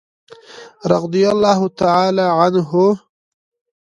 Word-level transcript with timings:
رضي 0.93 1.23
الله 1.33 1.59
تعالی 1.81 2.27
عنه. 2.39 2.69